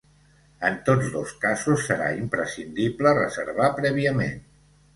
En 0.69 0.77
tots 0.87 1.11
dos 1.15 1.33
casos, 1.43 1.85
serà 1.91 2.09
imprescindible 2.23 3.15
reservar 3.21 3.71
prèviament. 3.79 4.45